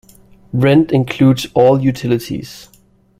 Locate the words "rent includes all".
0.55-1.79